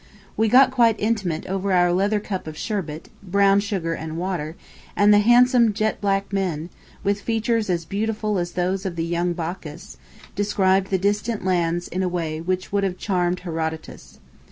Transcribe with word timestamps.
We 0.35 0.49
got 0.49 0.71
quite 0.71 0.95
intimate 0.99 1.45
over 1.45 1.71
our 1.71 1.93
leather 1.93 2.19
cup 2.19 2.47
of 2.47 2.57
sherbet 2.57 3.09
(brown 3.21 3.59
sugar 3.59 3.93
and 3.93 4.17
water), 4.17 4.55
and 4.95 5.13
the 5.13 5.19
handsome 5.19 5.73
jet 5.73 6.01
black 6.01 6.33
men, 6.33 6.71
with 7.03 7.21
features 7.21 7.69
as 7.69 7.85
beautiful 7.85 8.39
as 8.39 8.53
those 8.53 8.83
of 8.83 8.95
the 8.95 9.05
young 9.05 9.33
Bacchus, 9.33 9.97
described 10.33 10.89
the 10.89 10.97
distant 10.97 11.45
lands 11.45 11.87
in 11.87 12.01
a 12.01 12.09
way 12.09 12.41
which 12.41 12.71
would 12.71 12.83
have 12.83 12.97
charmed 12.97 13.41
Herodotus. 13.41 14.17